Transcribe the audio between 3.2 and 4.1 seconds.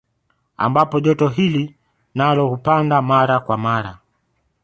kwa mara